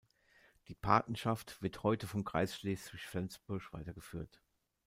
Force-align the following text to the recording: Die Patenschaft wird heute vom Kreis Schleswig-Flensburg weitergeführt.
Die 0.67 0.73
Patenschaft 0.73 1.61
wird 1.61 1.83
heute 1.83 2.07
vom 2.07 2.23
Kreis 2.25 2.55
Schleswig-Flensburg 2.55 3.71
weitergeführt. 3.71 4.41